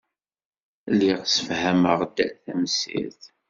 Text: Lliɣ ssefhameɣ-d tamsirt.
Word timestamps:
Lliɣ 0.93 1.19
ssefhameɣ-d 1.23 2.17
tamsirt. 2.45 3.21